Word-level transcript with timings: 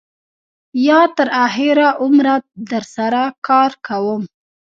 یا 0.87 1.01
تر 1.15 1.27
آخره 1.45 1.87
عمره 2.03 2.35
در 2.69 2.83
سره 2.95 3.23
کار 3.47 3.71
کوم. 3.87 4.21